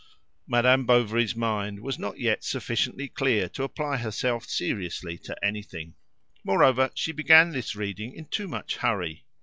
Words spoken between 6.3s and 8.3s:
moreover, she began this reading in